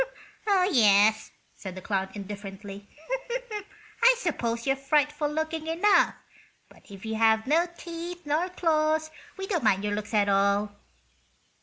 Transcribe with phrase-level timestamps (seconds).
[0.47, 2.89] "Oh, yes;" said the clown, indifferently.
[4.01, 6.15] "I suppose you're frightful looking enough.
[6.69, 10.71] But if you have no teeth nor claws we don't mind your looks at all."